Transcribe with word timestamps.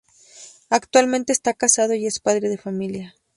Actualmente 0.71 1.31
está 1.31 1.53
casado 1.53 1.93
y 1.93 2.07
es 2.07 2.19
padre 2.19 2.49
de 2.49 2.57
familia. 2.57 3.15